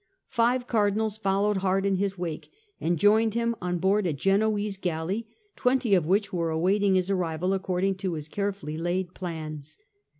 Five 0.29 0.65
Cardinals 0.65 1.15
followed 1.19 1.57
hard 1.57 1.85
in 1.85 1.97
his 1.97 2.17
wake, 2.17 2.49
and 2.79 2.97
joined 2.97 3.35
him 3.35 3.55
on 3.61 3.77
board 3.77 4.07
a 4.07 4.13
Genoese 4.13 4.79
galley, 4.79 5.27
twenty 5.55 5.93
of 5.93 6.07
which 6.07 6.33
were 6.33 6.49
awaiting 6.49 6.95
his 6.95 7.11
arrival 7.11 7.53
according 7.53 7.93
to 7.97 8.13
his 8.15 8.27
carefully 8.27 8.79
laid 8.79 9.13
plans. 9.13 9.77